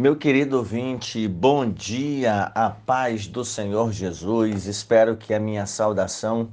[0.00, 4.66] Meu querido ouvinte, bom dia, a paz do Senhor Jesus.
[4.66, 6.50] Espero que a minha saudação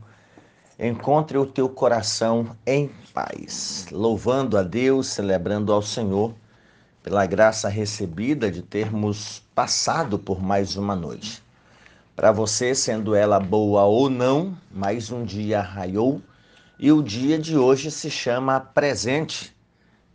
[0.79, 6.34] encontre o teu coração em paz, louvando a Deus, celebrando ao Senhor
[7.04, 11.43] pela graça recebida de termos passado por mais uma noite.
[12.16, 16.20] Para você, sendo ela boa ou não, mais um dia raiou
[16.80, 19.54] e o dia de hoje se chama presente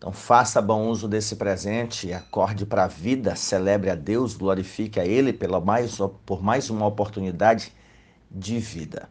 [0.01, 5.04] então faça bom uso desse presente, acorde para a vida, celebre a Deus, glorifique a
[5.04, 7.71] Ele pela mais, por mais uma oportunidade
[8.31, 9.11] de vida.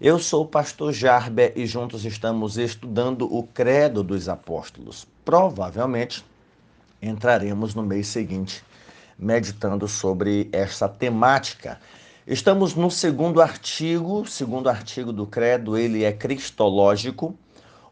[0.00, 5.08] Eu sou o pastor Jarber e juntos estamos estudando o Credo dos Apóstolos.
[5.24, 6.24] Provavelmente
[7.02, 8.62] entraremos no mês seguinte
[9.18, 11.80] meditando sobre esta temática.
[12.24, 17.36] Estamos no segundo artigo, segundo artigo do Credo, ele é cristológico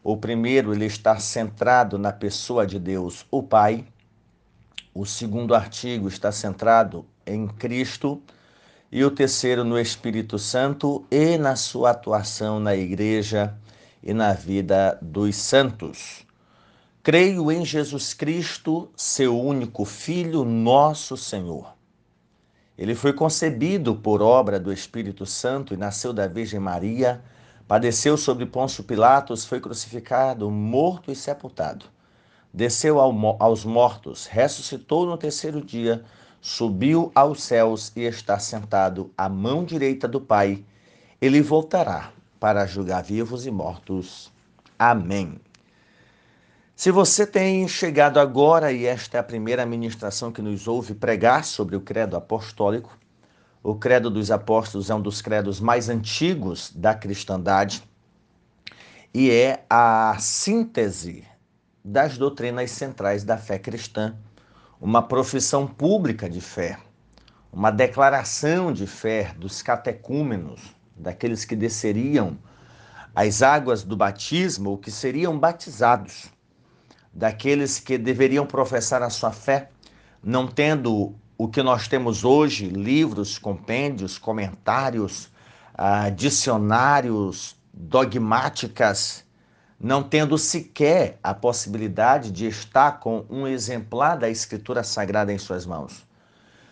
[0.09, 3.85] o primeiro, ele está centrado na pessoa de Deus, o Pai.
[4.93, 8.21] O segundo artigo está centrado em Cristo.
[8.89, 13.53] E o terceiro, no Espírito Santo e na sua atuação na igreja
[14.01, 16.25] e na vida dos santos.
[17.03, 21.73] Creio em Jesus Cristo, seu único Filho, nosso Senhor.
[22.77, 27.21] Ele foi concebido por obra do Espírito Santo e nasceu da Virgem Maria
[27.67, 31.85] Padeceu sobre Pôncio Pilatos, foi crucificado, morto e sepultado.
[32.53, 36.03] Desceu aos mortos, ressuscitou no terceiro dia,
[36.39, 40.63] subiu aos céus e está sentado à mão direita do Pai.
[41.19, 44.31] Ele voltará para julgar vivos e mortos.
[44.79, 45.37] Amém.
[46.73, 51.43] Se você tem chegado agora e esta é a primeira ministração que nos ouve pregar
[51.43, 52.97] sobre o credo apostólico,
[53.69, 57.83] o Credo dos Apóstolos é um dos credos mais antigos da cristandade
[59.13, 61.25] e é a síntese
[61.83, 64.15] das doutrinas centrais da fé cristã,
[64.79, 66.79] uma profissão pública de fé,
[67.51, 72.37] uma declaração de fé dos catecúmenos, daqueles que desceriam
[73.13, 76.31] as águas do batismo ou que seriam batizados,
[77.13, 79.71] daqueles que deveriam professar a sua fé,
[80.23, 85.29] não tendo o que nós temos hoje, livros, compêndios, comentários,
[85.73, 89.23] ah, dicionários, dogmáticas,
[89.79, 95.65] não tendo sequer a possibilidade de estar com um exemplar da Escritura Sagrada em suas
[95.65, 96.07] mãos.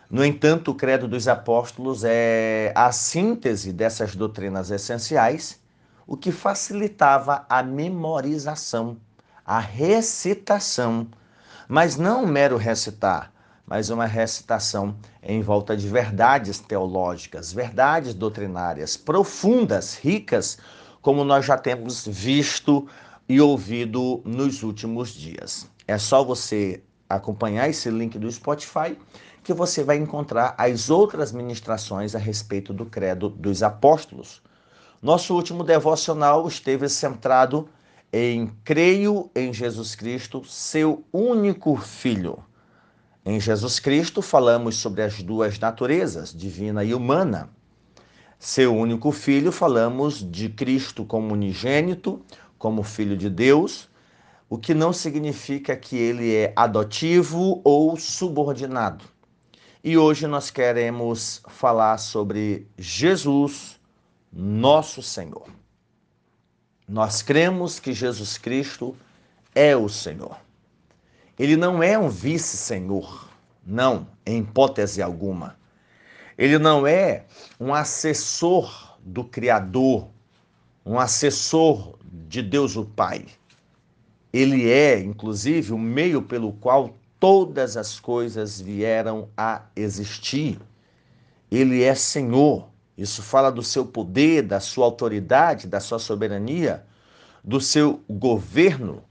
[0.09, 5.59] No entanto, o Credo dos Apóstolos é a síntese dessas doutrinas essenciais,
[6.07, 8.97] o que facilitava a memorização,
[9.45, 11.07] a recitação,
[11.67, 13.31] mas não o mero recitar,
[13.65, 20.57] mas uma recitação em volta de verdades teológicas, verdades doutrinárias profundas, ricas,
[21.01, 22.87] como nós já temos visto
[23.27, 25.67] e ouvido nos últimos dias.
[25.87, 28.97] É só você acompanhar esse link do Spotify
[29.43, 34.41] que você vai encontrar as outras ministrações a respeito do Credo dos Apóstolos.
[35.01, 37.69] Nosso último devocional esteve centrado
[38.11, 42.43] em creio em Jesus Cristo, seu único filho
[43.25, 47.49] em Jesus Cristo, falamos sobre as duas naturezas, divina e humana.
[48.37, 52.21] Seu único filho, falamos de Cristo como unigênito,
[52.59, 53.89] como filho de Deus,
[54.47, 59.03] o que não significa que ele é adotivo ou subordinado.
[59.83, 63.79] E hoje nós queremos falar sobre Jesus,
[64.31, 65.47] nosso Senhor.
[66.87, 68.95] Nós cremos que Jesus Cristo
[69.55, 70.44] é o Senhor.
[71.37, 73.29] Ele não é um vice-senhor,
[73.65, 75.57] não, em hipótese alguma.
[76.37, 77.25] Ele não é
[77.59, 80.07] um assessor do Criador,
[80.85, 83.25] um assessor de Deus o Pai.
[84.31, 90.59] Ele é, inclusive, o meio pelo qual todas as coisas vieram a existir.
[91.51, 92.69] Ele é Senhor.
[92.97, 96.85] Isso fala do seu poder, da sua autoridade, da sua soberania,
[97.43, 99.03] do seu governo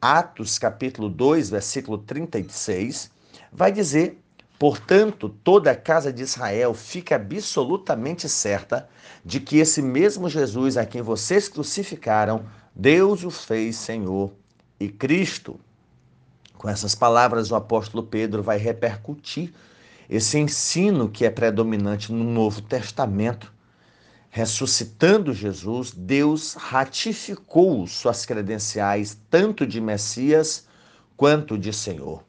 [0.00, 3.10] Atos capítulo 2, versículo 36,
[3.50, 4.22] vai dizer:
[4.58, 8.88] Portanto, toda a casa de Israel fica absolutamente certa
[9.24, 12.44] de que esse mesmo Jesus a quem vocês crucificaram,
[12.74, 14.32] Deus o fez Senhor
[14.78, 15.58] e Cristo.
[16.56, 19.52] Com essas palavras, o apóstolo Pedro vai repercutir
[20.08, 23.52] esse ensino que é predominante no Novo Testamento
[24.36, 30.66] ressuscitando Jesus, Deus ratificou suas credenciais tanto de Messias
[31.16, 32.22] quanto de Senhor.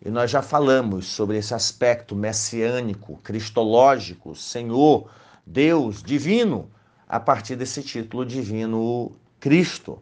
[0.00, 5.10] E nós já falamos sobre esse aspecto messiânico, cristológico, Senhor,
[5.44, 6.70] Deus, divino,
[7.08, 9.10] a partir desse título divino
[9.40, 10.00] Cristo.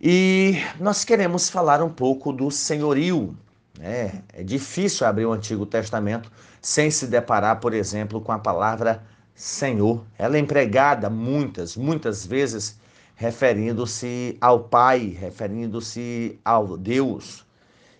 [0.00, 3.36] E nós queremos falar um pouco do senhorio
[3.80, 6.30] É, é difícil abrir o Antigo Testamento
[6.60, 10.04] sem se deparar, por exemplo, com a palavra Senhor.
[10.16, 12.78] Ela é empregada muitas, muitas vezes
[13.16, 17.44] referindo-se ao Pai, referindo-se ao Deus.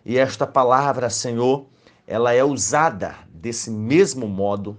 [0.04, 1.66] E esta palavra Senhor,
[2.06, 4.76] ela é usada desse mesmo modo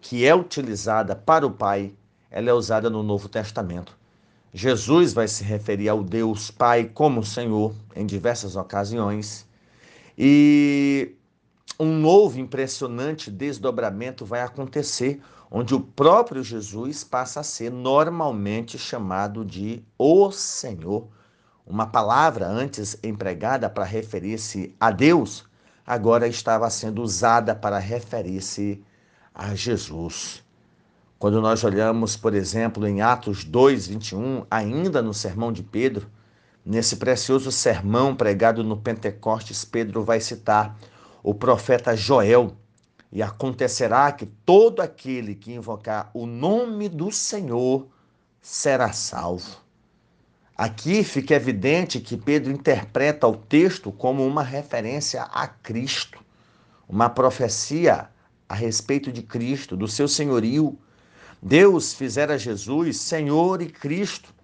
[0.00, 1.92] que é utilizada para o Pai,
[2.30, 3.98] ela é usada no Novo Testamento.
[4.52, 9.46] Jesus vai se referir ao Deus Pai como Senhor em diversas ocasiões.
[10.18, 11.14] E
[11.78, 15.20] um novo impressionante desdobramento vai acontecer,
[15.50, 21.08] onde o próprio Jesus passa a ser normalmente chamado de o Senhor.
[21.66, 25.44] Uma palavra antes empregada para referir-se a Deus,
[25.86, 28.82] agora estava sendo usada para referir-se
[29.34, 30.42] a Jesus.
[31.18, 36.08] Quando nós olhamos, por exemplo, em Atos 2, 21, ainda no sermão de Pedro,
[36.64, 40.76] nesse precioso sermão pregado no Pentecostes, Pedro vai citar
[41.22, 42.56] o profeta Joel.
[43.12, 47.88] E acontecerá que todo aquele que invocar o nome do Senhor
[48.40, 49.58] será salvo.
[50.56, 56.20] Aqui fica evidente que Pedro interpreta o texto como uma referência a Cristo,
[56.88, 58.08] uma profecia
[58.48, 60.78] a respeito de Cristo, do seu senhorio
[61.42, 64.34] Deus fizera Jesus Senhor e Cristo,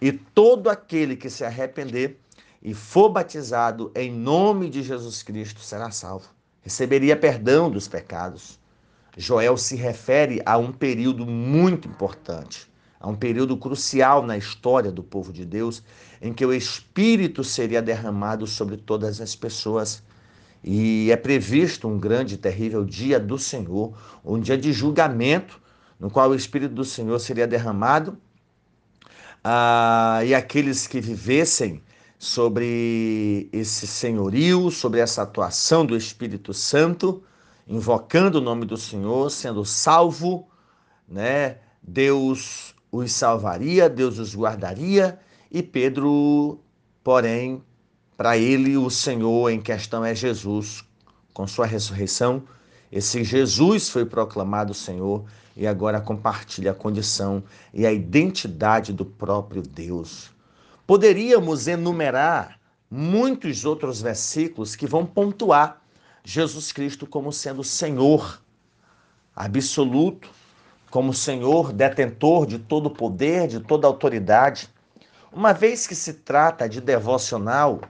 [0.00, 2.18] e todo aquele que se arrepender
[2.62, 6.28] e for batizado em nome de Jesus Cristo será salvo.
[6.60, 8.58] Receberia perdão dos pecados.
[9.16, 15.02] Joel se refere a um período muito importante, a um período crucial na história do
[15.02, 15.82] povo de Deus,
[16.20, 20.02] em que o Espírito seria derramado sobre todas as pessoas.
[20.62, 25.60] E é previsto um grande e terrível dia do Senhor, um dia de julgamento
[26.00, 28.16] no qual o Espírito do Senhor seria derramado,
[29.44, 31.82] ah, e aqueles que vivessem
[32.20, 37.22] sobre esse senhorio, sobre essa atuação do Espírito Santo,
[37.66, 40.46] invocando o nome do Senhor, sendo salvo,
[41.08, 41.56] né?
[41.82, 45.18] Deus os salvaria, Deus os guardaria,
[45.50, 46.60] e Pedro,
[47.02, 47.62] porém,
[48.18, 50.84] para ele o Senhor em questão é Jesus,
[51.32, 52.42] com sua ressurreição,
[52.92, 55.24] esse Jesus foi proclamado Senhor
[55.56, 60.30] e agora compartilha a condição e a identidade do próprio Deus.
[60.90, 62.58] Poderíamos enumerar
[62.90, 65.80] muitos outros versículos que vão pontuar
[66.24, 68.42] Jesus Cristo como sendo Senhor
[69.36, 70.28] absoluto,
[70.90, 74.68] como Senhor detentor de todo o poder, de toda autoridade.
[75.32, 77.80] Uma vez que se trata de devocional,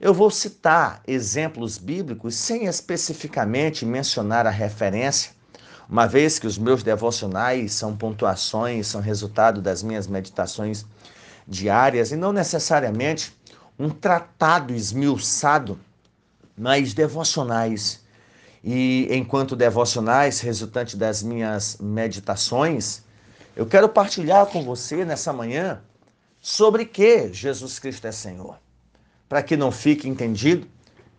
[0.00, 5.32] eu vou citar exemplos bíblicos sem especificamente mencionar a referência,
[5.86, 10.86] uma vez que os meus devocionais são pontuações, são resultado das minhas meditações
[11.46, 13.36] diárias e não necessariamente
[13.78, 15.78] um tratado esmiuçado,
[16.56, 18.04] mas devocionais.
[18.64, 23.02] E enquanto devocionais, resultante das minhas meditações,
[23.54, 25.80] eu quero partilhar com você nessa manhã
[26.40, 28.58] sobre que Jesus Cristo é Senhor
[29.28, 30.66] para que não fique entendido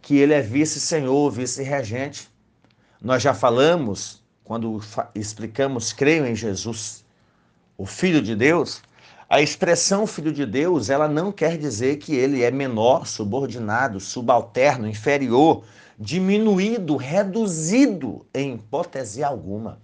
[0.02, 2.30] que ele é vice-senhor, vice-regente.
[3.02, 4.82] Nós já falamos, quando
[5.14, 7.04] explicamos creio em Jesus,
[7.78, 8.82] o Filho de Deus,
[9.30, 14.88] a expressão Filho de Deus, ela não quer dizer que ele é menor, subordinado, subalterno,
[14.88, 15.64] inferior,
[16.00, 19.82] diminuído, reduzido em hipótese alguma.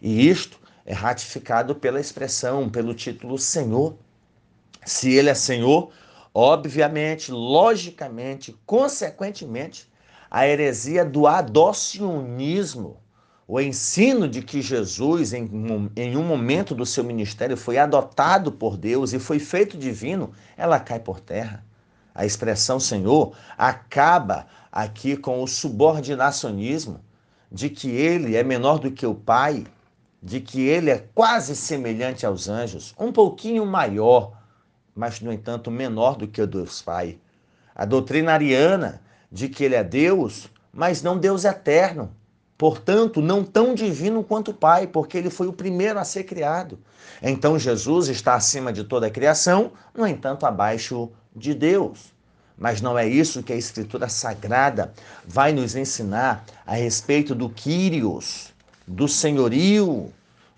[0.00, 3.96] E isto é ratificado pela expressão, pelo título Senhor.
[4.84, 5.92] Se ele é Senhor,
[6.34, 9.86] Obviamente, logicamente, consequentemente,
[10.30, 13.01] a heresia do adocionismo,
[13.52, 15.50] o ensino de que Jesus, em,
[15.94, 20.80] em um momento do seu ministério, foi adotado por Deus e foi feito divino, ela
[20.80, 21.62] cai por terra.
[22.14, 27.00] A expressão Senhor acaba aqui com o subordinacionismo
[27.50, 29.66] de que ele é menor do que o Pai,
[30.22, 34.32] de que ele é quase semelhante aos anjos, um pouquinho maior
[34.94, 37.18] mas, no entanto, menor do que o Deus Pai.
[37.74, 42.14] A doutrina ariana de que ele é Deus, mas não Deus eterno.
[42.62, 46.78] Portanto, não tão divino quanto o Pai, porque ele foi o primeiro a ser criado.
[47.20, 52.12] Então, Jesus está acima de toda a criação, no entanto, abaixo de Deus.
[52.56, 54.94] Mas não é isso que a Escritura Sagrada
[55.26, 58.54] vai nos ensinar a respeito do Kyrios,
[58.86, 60.12] do senhorio,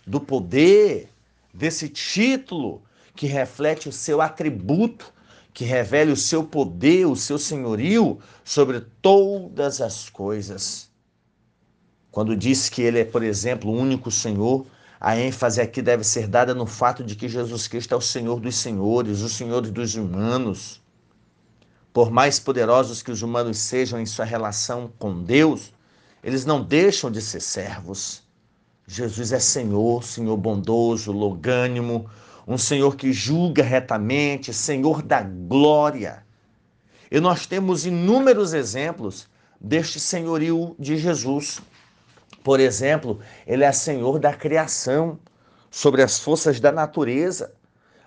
[0.07, 1.09] do poder,
[1.55, 2.83] desse título
[3.17, 5.11] que reflete o seu atributo,
[5.55, 10.93] que revele o seu poder, o seu senhorio sobre todas as coisas.
[12.15, 14.65] Quando diz que ele é, por exemplo, o único Senhor,
[15.01, 18.39] a ênfase aqui deve ser dada no fato de que Jesus Cristo é o Senhor
[18.39, 20.81] dos senhores, o Senhor dos humanos.
[21.93, 25.73] Por mais poderosos que os humanos sejam em sua relação com Deus,
[26.23, 28.23] eles não deixam de ser servos.
[28.87, 32.09] Jesus é Senhor, Senhor bondoso, longânimo,
[32.47, 36.25] um Senhor que julga retamente, Senhor da glória.
[37.11, 39.27] E nós temos inúmeros exemplos
[39.61, 41.61] deste senhorio de Jesus.
[42.45, 45.19] Por exemplo, ele é Senhor da criação,
[45.71, 47.55] sobre as forças da natureza.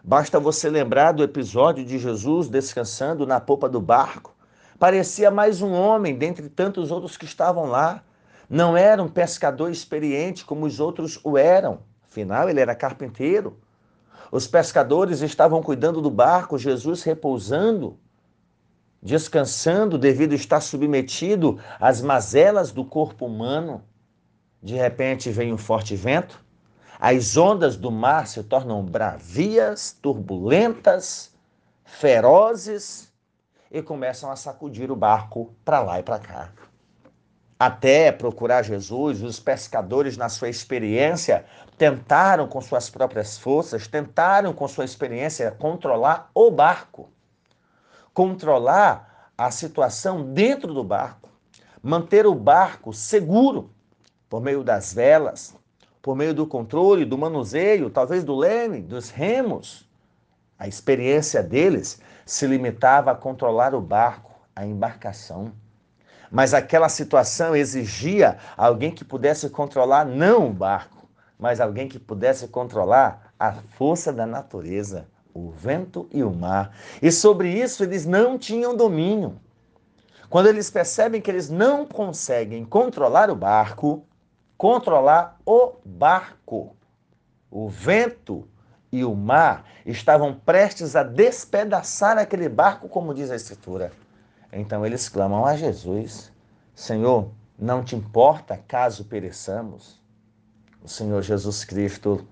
[0.04, 4.36] Basta você lembrar do episódio de Jesus descansando na popa do barco.
[4.78, 8.04] Parecia mais um homem dentre tantos outros que estavam lá.
[8.48, 11.80] Não era um pescador experiente como os outros o eram.
[12.08, 13.58] Afinal, ele era carpinteiro.
[14.32, 17.98] Os pescadores estavam cuidando do barco, Jesus repousando,
[19.02, 23.84] descansando devido estar submetido às mazelas do corpo humano.
[24.62, 26.44] De repente vem um forte vento,
[27.00, 31.32] as ondas do mar se tornam bravias, turbulentas,
[31.86, 33.14] ferozes
[33.72, 36.52] e começam a sacudir o barco para lá e para cá.
[37.60, 41.46] Até procurar Jesus, os pescadores, na sua experiência,
[41.78, 47.10] tentaram com suas próprias forças, tentaram com sua experiência controlar o barco,
[48.14, 51.30] controlar a situação dentro do barco,
[51.82, 53.72] manter o barco seguro
[54.30, 55.56] por meio das velas,
[56.02, 59.88] por meio do controle, do manuseio, talvez do leme, dos remos.
[60.58, 65.52] A experiência deles se limitava a controlar o barco, a embarcação.
[66.32, 71.08] Mas aquela situação exigia alguém que pudesse controlar não o barco,
[71.40, 76.76] mas alguém que pudesse controlar a força da natureza, o vento e o mar.
[77.02, 79.40] E sobre isso eles não tinham domínio.
[80.30, 84.07] Quando eles percebem que eles não conseguem controlar o barco,
[84.58, 86.76] controlar o barco.
[87.50, 88.48] O vento
[88.92, 93.92] e o mar estavam prestes a despedaçar aquele barco, como diz a Escritura.
[94.52, 96.32] Então eles clamam a Jesus:
[96.76, 100.02] Senhor, não te importa caso pereçamos?
[100.84, 102.28] O Senhor Jesus Cristo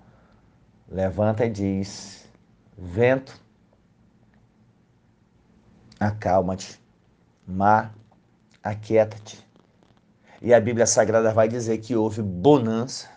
[0.88, 2.28] levanta e diz:
[2.76, 3.40] Vento,
[5.98, 6.80] acalma-te,
[7.46, 7.94] mar,
[8.62, 9.45] aquieta-te.
[10.46, 13.10] E a Bíblia Sagrada vai dizer que houve bonança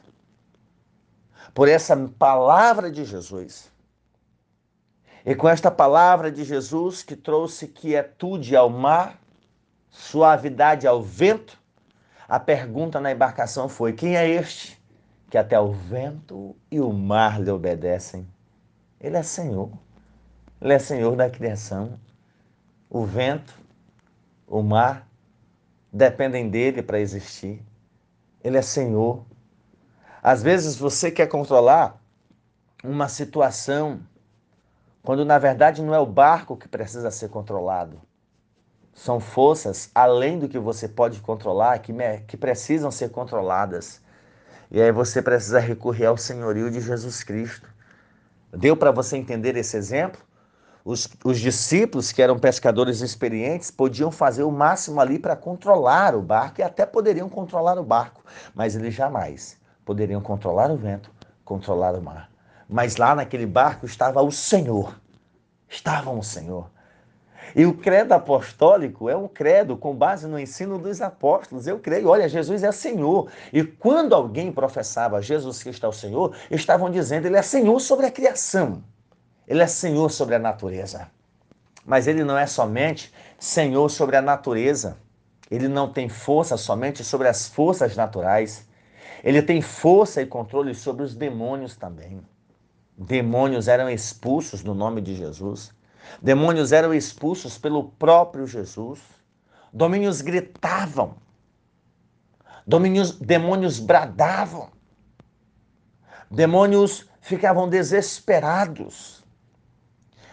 [1.53, 3.71] por essa palavra de Jesus.
[5.23, 9.21] E com esta palavra de Jesus que trouxe quietude ao mar,
[9.91, 11.61] suavidade ao vento,
[12.27, 14.81] a pergunta na embarcação foi: quem é este
[15.29, 18.27] que até o vento e o mar lhe obedecem?
[18.99, 19.69] Ele é Senhor.
[20.59, 21.99] Ele é Senhor da criação.
[22.89, 23.53] O vento,
[24.47, 25.07] o mar,
[25.91, 27.63] dependem dele para existir.
[28.43, 29.25] Ele é Senhor.
[30.21, 32.01] Às vezes você quer controlar
[32.83, 33.99] uma situação,
[35.03, 38.01] quando na verdade não é o barco que precisa ser controlado.
[38.93, 41.93] São forças além do que você pode controlar que,
[42.27, 44.01] que precisam ser controladas.
[44.69, 47.67] E aí você precisa recorrer ao senhorio de Jesus Cristo.
[48.51, 50.21] Deu para você entender esse exemplo?
[50.89, 56.21] Os, os discípulos, que eram pescadores experientes, podiam fazer o máximo ali para controlar o
[56.23, 58.23] barco e até poderiam controlar o barco,
[58.55, 59.55] mas eles jamais
[59.85, 61.11] poderiam controlar o vento,
[61.45, 62.31] controlar o mar.
[62.67, 64.99] Mas lá naquele barco estava o Senhor.
[65.67, 66.71] Estava o Senhor.
[67.55, 71.67] E o credo apostólico é um credo com base no ensino dos apóstolos.
[71.67, 73.29] Eu creio, olha, Jesus é Senhor.
[73.53, 78.07] E quando alguém professava Jesus Cristo é o Senhor, estavam dizendo, ele é Senhor sobre
[78.07, 78.83] a criação.
[79.49, 81.09] Ele é Senhor sobre a natureza.
[81.83, 84.95] Mas ele não é somente Senhor sobre a natureza.
[85.49, 88.67] Ele não tem força somente sobre as forças naturais.
[89.23, 92.21] Ele tem força e controle sobre os demônios também.
[92.95, 95.71] Demônios eram expulsos no nome de Jesus.
[96.21, 98.99] Demônios eram expulsos pelo próprio Jesus.
[99.73, 101.15] Domínios gritavam.
[102.67, 104.69] Domínios, demônios bradavam.
[106.29, 109.18] Demônios ficavam desesperados.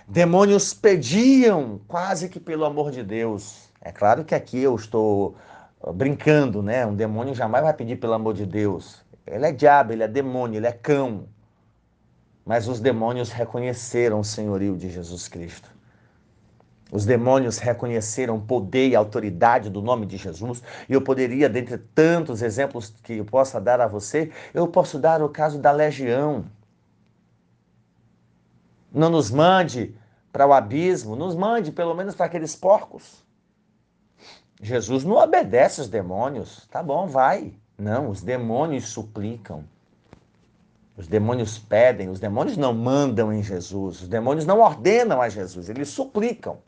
[0.09, 3.69] Demônios pediam quase que pelo amor de Deus.
[3.83, 5.35] É claro que aqui eu estou
[5.83, 6.87] uh, brincando, né?
[6.87, 9.05] Um demônio jamais vai pedir pelo amor de Deus.
[9.27, 11.25] Ele é diabo, ele é demônio, ele é cão.
[12.45, 15.69] Mas os demônios reconheceram o senhorio de Jesus Cristo.
[16.93, 20.63] Os demônios reconheceram o poder e autoridade do nome de Jesus.
[20.89, 25.21] E eu poderia, dentre tantos exemplos que eu possa dar a você, eu posso dar
[25.21, 26.45] o caso da legião
[28.97, 29.95] não nos mande
[30.33, 33.25] para o abismo, nos mande pelo menos para aqueles porcos.
[34.61, 36.67] Jesus não obedece os demônios.
[36.71, 37.55] Tá bom, vai.
[37.77, 39.65] Não, os demônios suplicam.
[40.97, 45.69] Os demônios pedem, os demônios não mandam em Jesus, os demônios não ordenam a Jesus,
[45.69, 46.59] eles suplicam.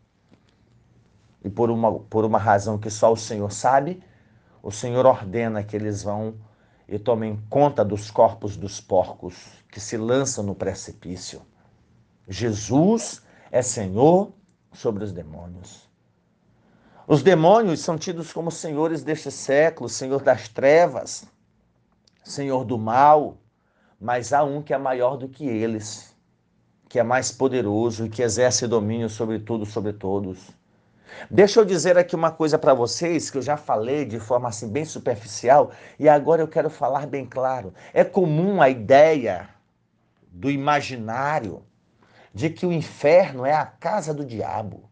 [1.42, 4.02] e por uma, por uma razão que só o Senhor sabe,
[4.62, 6.34] o Senhor ordena que eles vão
[6.86, 9.34] e tomem conta dos corpos dos porcos
[9.70, 11.40] que se lançam no precipício.
[12.28, 14.32] Jesus é Senhor
[14.72, 15.88] sobre os demônios.
[17.06, 21.26] Os demônios são tidos como senhores deste século, senhor das trevas,
[22.22, 23.38] senhor do mal,
[23.98, 26.14] mas há um que é maior do que eles,
[26.86, 30.50] que é mais poderoso e que exerce domínio sobre tudo, sobre todos.
[31.30, 34.68] Deixa eu dizer aqui uma coisa para vocês que eu já falei de forma assim
[34.68, 37.72] bem superficial e agora eu quero falar bem claro.
[37.94, 39.48] É comum a ideia
[40.30, 41.62] do imaginário
[42.34, 44.88] de que o inferno é a casa do diabo,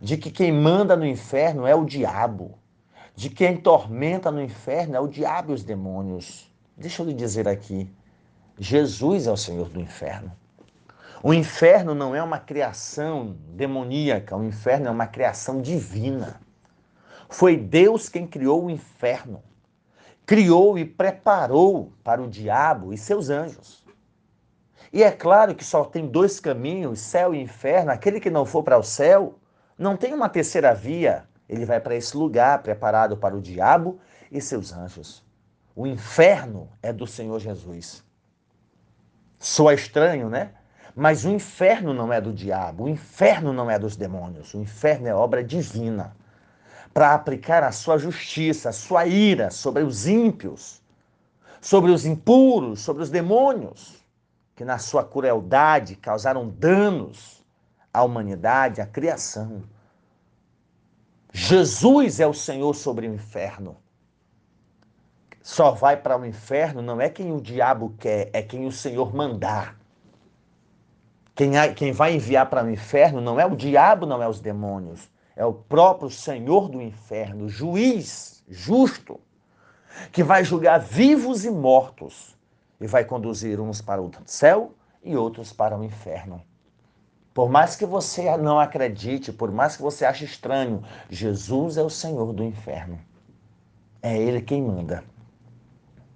[0.00, 2.58] de que quem manda no inferno é o diabo,
[3.14, 6.50] de que quem tormenta no inferno é o diabo e os demônios.
[6.76, 7.90] Deixa eu lhe dizer aqui,
[8.58, 10.32] Jesus é o Senhor do inferno.
[11.22, 16.40] O inferno não é uma criação demoníaca, o inferno é uma criação divina.
[17.28, 19.42] Foi Deus quem criou o inferno.
[20.24, 23.79] Criou e preparou para o diabo e seus anjos.
[24.92, 27.92] E é claro que só tem dois caminhos, céu e inferno.
[27.92, 29.38] Aquele que não for para o céu,
[29.78, 31.24] não tem uma terceira via.
[31.48, 35.24] Ele vai para esse lugar preparado para o diabo e seus anjos.
[35.76, 38.04] O inferno é do Senhor Jesus.
[39.38, 40.52] Soa estranho, né?
[40.94, 45.06] Mas o inferno não é do diabo, o inferno não é dos demônios, o inferno
[45.06, 46.16] é obra divina
[46.92, 50.82] para aplicar a sua justiça, a sua ira sobre os ímpios,
[51.60, 53.99] sobre os impuros, sobre os demônios
[54.60, 57.42] que na sua crueldade causaram danos
[57.90, 59.62] à humanidade, à criação.
[61.32, 63.78] Jesus é o Senhor sobre o inferno.
[65.42, 69.14] Só vai para o inferno não é quem o diabo quer, é quem o Senhor
[69.14, 69.80] mandar.
[71.34, 75.10] Quem, quem vai enviar para o inferno não é o diabo, não é os demônios,
[75.34, 79.18] é o próprio Senhor do inferno, juiz justo,
[80.12, 82.38] que vai julgar vivos e mortos
[82.80, 86.42] e vai conduzir uns para o céu e outros para o inferno.
[87.32, 91.90] Por mais que você não acredite, por mais que você ache estranho, Jesus é o
[91.90, 92.98] Senhor do inferno.
[94.02, 95.04] É Ele quem manda.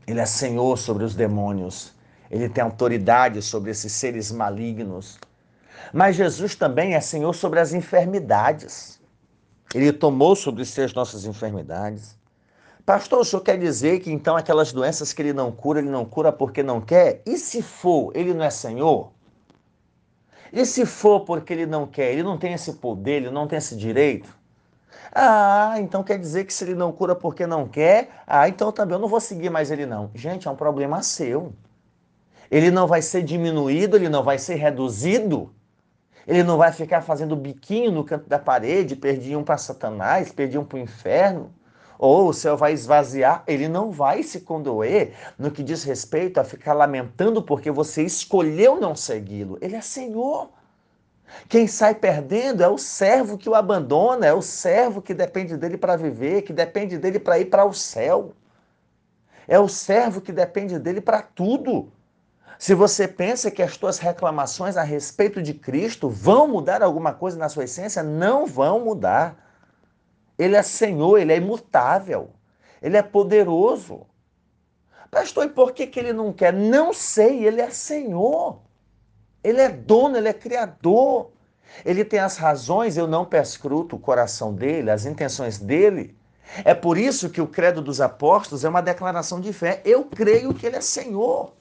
[0.07, 1.95] Ele é Senhor sobre os demônios.
[2.31, 5.19] Ele tem autoridade sobre esses seres malignos.
[5.93, 9.01] Mas Jesus também é Senhor sobre as enfermidades.
[9.75, 12.19] Ele tomou sobre si as nossas enfermidades.
[12.85, 16.05] Pastor, o senhor quer dizer que então aquelas doenças que ele não cura, ele não
[16.05, 17.23] cura porque não quer?
[17.25, 19.11] E se for, ele não é Senhor?
[20.53, 23.57] E se for porque ele não quer, ele não tem esse poder, ele não tem
[23.57, 24.37] esse direito?
[25.11, 28.97] Ah, então quer dizer que se ele não cura porque não quer, ah, então também
[28.97, 30.11] eu não vou seguir mais ele não.
[30.15, 31.55] Gente, é um problema seu.
[32.51, 35.55] Ele não vai ser diminuído, ele não vai ser reduzido.
[36.27, 40.59] Ele não vai ficar fazendo biquinho no canto da parede, perdi um para Satanás, perdi
[40.59, 41.51] um para o inferno
[41.99, 46.45] ou o céu vai esvaziar, ele não vai se condoer no que diz respeito a
[46.45, 49.59] ficar lamentando porque você escolheu não segui-lo.
[49.61, 50.51] Ele é Senhor.
[51.49, 55.77] Quem sai perdendo é o servo que o abandona, é o servo que depende dele
[55.77, 58.33] para viver, que depende dele para ir para o céu.
[59.47, 61.93] É o servo que depende dele para tudo.
[62.59, 67.37] Se você pensa que as tuas reclamações a respeito de Cristo vão mudar alguma coisa
[67.37, 69.37] na sua essência, não vão mudar.
[70.39, 72.31] Ele é Senhor, ele é imutável,
[72.83, 74.07] ele é poderoso.
[75.11, 76.53] Pastor, e por que, que ele não quer?
[76.53, 78.59] Não sei, ele é Senhor.
[79.45, 81.31] Ele é dono, ele é criador.
[81.85, 86.17] Ele tem as razões, eu não perscruto o coração dele, as intenções dele.
[86.65, 89.81] É por isso que o credo dos apóstolos é uma declaração de fé.
[89.85, 91.53] Eu creio que ele é Senhor.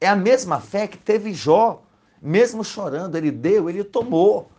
[0.00, 1.82] É a mesma fé que teve Jó,
[2.20, 4.50] mesmo chorando, ele deu, ele tomou.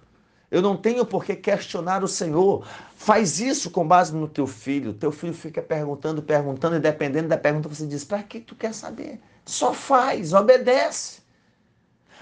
[0.49, 2.65] Eu não tenho por que questionar o Senhor.
[2.95, 4.93] Faz isso com base no teu filho.
[4.93, 8.73] Teu filho fica perguntando, perguntando, e dependendo da pergunta, você diz: para que tu quer
[8.73, 9.19] saber?
[9.45, 11.21] Só faz, obedece.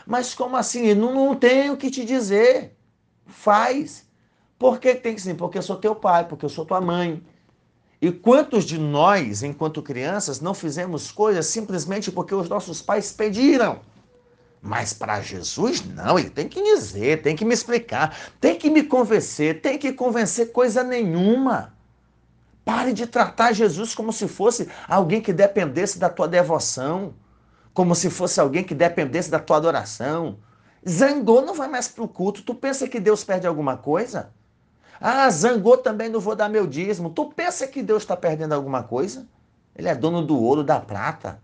[0.05, 0.86] Mas como assim?
[0.88, 2.75] Eu não, tenho o que te dizer.
[3.25, 4.05] Faz.
[4.57, 5.36] Por que tem que sim?
[5.36, 7.23] Porque eu sou teu pai, porque eu sou tua mãe.
[8.01, 13.79] E quantos de nós, enquanto crianças, não fizemos coisas simplesmente porque os nossos pais pediram?
[14.65, 18.82] Mas para Jesus, não, ele tem que dizer, tem que me explicar, tem que me
[18.82, 21.73] convencer, tem que convencer coisa nenhuma.
[22.63, 27.13] Pare de tratar Jesus como se fosse alguém que dependesse da tua devoção,
[27.73, 30.38] como se fosse alguém que dependesse da tua adoração.
[30.88, 32.41] Zangou, não vai mais para o culto.
[32.41, 34.32] Tu pensa que Deus perde alguma coisa?
[34.97, 37.10] Ah, zangou também, não vou dar meu dízimo.
[37.10, 39.28] Tu pensa que Deus está perdendo alguma coisa?
[39.76, 41.42] Ele é dono do ouro, da prata.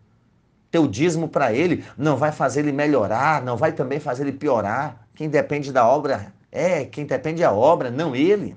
[0.71, 5.07] Teu dízimo para ele não vai fazer ele melhorar, não vai também fazer ele piorar.
[5.15, 8.55] Quem depende da obra é, quem depende da obra, não ele.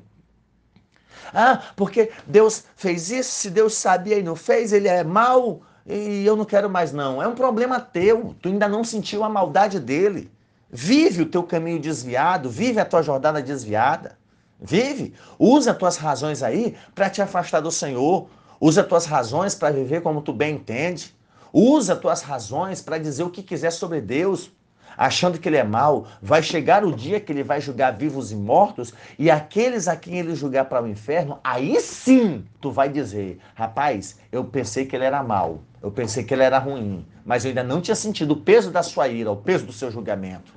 [1.32, 6.24] Ah, porque Deus fez isso, se Deus sabia e não fez, ele é mau e
[6.24, 7.22] eu não quero mais não.
[7.22, 10.30] É um problema teu, tu ainda não sentiu a maldade dele.
[10.70, 14.18] Vive o teu caminho desviado, vive a tua jornada desviada.
[14.60, 18.28] Vive, usa as tuas razões aí para te afastar do Senhor.
[18.60, 21.14] Usa as tuas razões para viver como tu bem entende.
[21.52, 24.50] Usa as tuas razões para dizer o que quiser sobre Deus,
[24.96, 26.06] achando que ele é mau.
[26.20, 30.18] Vai chegar o dia que ele vai julgar vivos e mortos, e aqueles a quem
[30.18, 35.04] ele julgar para o inferno, aí sim tu vai dizer: rapaz, eu pensei que ele
[35.04, 38.40] era mau, eu pensei que ele era ruim, mas eu ainda não tinha sentido o
[38.40, 40.54] peso da sua ira, o peso do seu julgamento.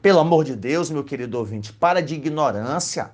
[0.00, 3.10] Pelo amor de Deus, meu querido ouvinte, para de ignorância.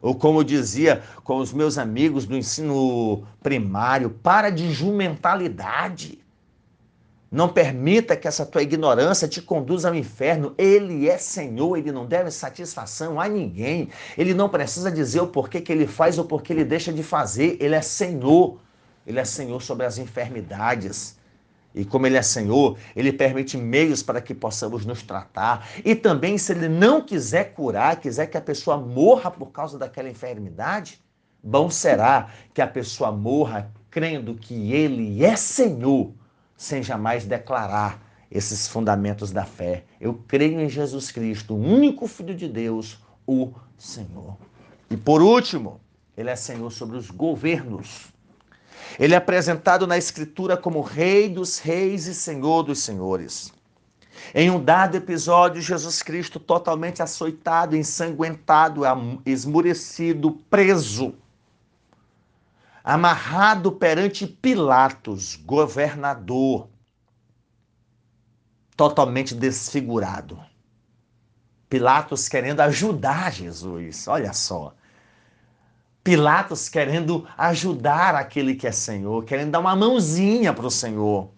[0.00, 6.20] Ou como eu dizia com os meus amigos do ensino primário, para de jumentalidade.
[7.30, 10.54] Não permita que essa tua ignorância te conduza ao inferno.
[10.56, 13.90] Ele é Senhor, ele não deve satisfação a ninguém.
[14.16, 17.58] Ele não precisa dizer o porquê que ele faz ou porquê ele deixa de fazer.
[17.60, 18.58] Ele é Senhor.
[19.06, 21.18] Ele é Senhor sobre as enfermidades.
[21.74, 25.68] E como ele é Senhor, ele permite meios para que possamos nos tratar.
[25.84, 30.08] E também, se ele não quiser curar, quiser que a pessoa morra por causa daquela
[30.08, 30.98] enfermidade,
[31.42, 36.12] bom será que a pessoa morra crendo que ele é Senhor
[36.58, 39.84] sem jamais declarar esses fundamentos da fé.
[40.00, 44.36] Eu creio em Jesus Cristo, o único Filho de Deus, o Senhor.
[44.90, 45.80] E por último,
[46.16, 48.08] ele é Senhor sobre os governos.
[48.98, 53.52] Ele é apresentado na Escritura como Rei dos Reis e Senhor dos Senhores.
[54.34, 58.82] Em um dado episódio, Jesus Cristo, totalmente açoitado, ensanguentado,
[59.24, 61.14] esmurecido, preso,
[62.88, 66.70] amarrado perante Pilatos, governador,
[68.74, 70.42] totalmente desfigurado.
[71.68, 74.72] Pilatos querendo ajudar Jesus, olha só.
[76.02, 81.28] Pilatos querendo ajudar aquele que é Senhor, querendo dar uma mãozinha para o Senhor.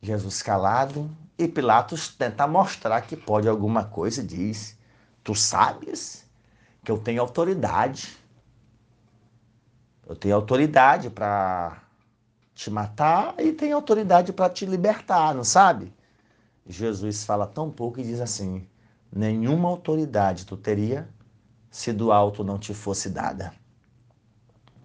[0.00, 4.78] Jesus calado e Pilatos tenta mostrar que pode alguma coisa e diz:
[5.24, 6.24] Tu sabes
[6.84, 8.24] que eu tenho autoridade
[10.06, 11.82] eu tenho autoridade para
[12.54, 15.92] te matar e tenho autoridade para te libertar, não sabe?
[16.66, 18.66] Jesus fala tão pouco e diz assim:
[19.12, 21.08] nenhuma autoridade tu teria
[21.70, 23.52] se do alto não te fosse dada.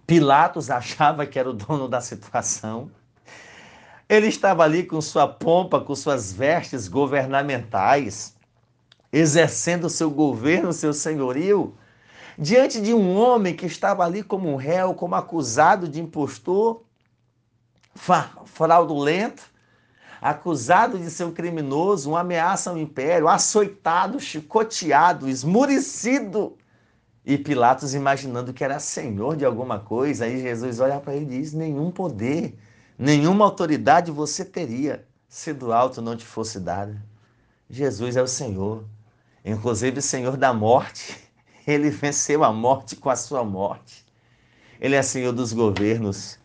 [0.06, 2.90] Pilatos achava que era o dono da situação.
[4.08, 8.36] Ele estava ali com sua pompa, com suas vestes governamentais,
[9.10, 11.74] exercendo seu governo, seu senhorio,
[12.42, 16.82] diante de um homem que estava ali como réu, como acusado de impostor,
[18.46, 19.44] fraudulento,
[20.20, 26.58] acusado de ser um criminoso, uma ameaça ao império, açoitado, chicoteado, esmurecido.
[27.24, 31.38] E Pilatos imaginando que era senhor de alguma coisa, aí Jesus olha para ele e
[31.38, 32.58] diz: nenhum poder,
[32.98, 37.00] nenhuma autoridade você teria se do alto não te fosse dada.
[37.70, 38.84] Jesus é o Senhor,
[39.44, 41.21] inclusive Senhor da morte
[41.66, 44.04] ele venceu a morte com a sua morte.
[44.80, 46.38] Ele é Senhor dos governos.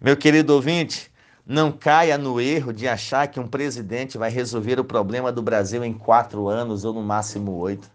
[0.00, 1.10] Meu querido ouvinte,
[1.46, 5.82] não caia no erro de achar que um presidente vai resolver o problema do Brasil
[5.82, 7.90] em quatro anos ou no máximo oito.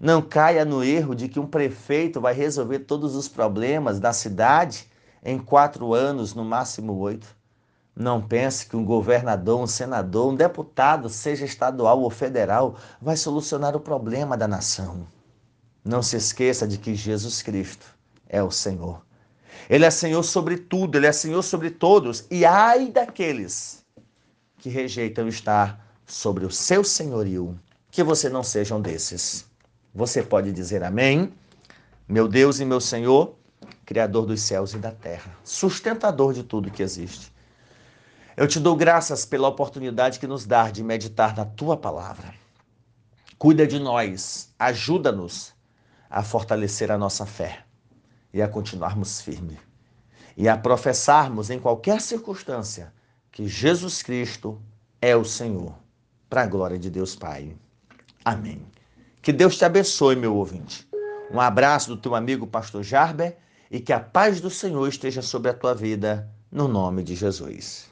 [0.00, 4.88] Não caia no erro de que um prefeito vai resolver todos os problemas da cidade
[5.24, 7.26] em quatro anos, no máximo oito.
[7.96, 13.74] Não pense que um governador, um senador, um deputado, seja estadual ou federal, vai solucionar
[13.74, 15.04] o problema da nação.
[15.88, 17.86] Não se esqueça de que Jesus Cristo
[18.28, 19.00] é o Senhor.
[19.70, 22.26] Ele é Senhor sobre tudo, ele é Senhor sobre todos.
[22.30, 23.82] E ai daqueles
[24.58, 27.58] que rejeitam estar sobre o seu senhorio,
[27.90, 29.46] que você não seja um desses.
[29.94, 31.32] Você pode dizer amém?
[32.06, 33.34] Meu Deus e meu Senhor,
[33.86, 37.32] Criador dos céus e da terra, sustentador de tudo que existe.
[38.36, 42.34] Eu te dou graças pela oportunidade que nos dá de meditar na tua palavra.
[43.38, 45.56] Cuida de nós, ajuda-nos
[46.10, 47.64] a fortalecer a nossa fé
[48.32, 49.58] e a continuarmos firmes
[50.38, 52.92] e a professarmos em qualquer circunstância
[53.32, 54.62] que Jesus Cristo
[55.02, 55.74] é o Senhor,
[56.30, 57.56] para a glória de Deus Pai.
[58.24, 58.64] Amém.
[59.20, 60.88] Que Deus te abençoe, meu ouvinte.
[61.30, 63.36] Um abraço do teu amigo Pastor Jarber
[63.68, 67.87] e que a paz do Senhor esteja sobre a tua vida, no nome de Jesus.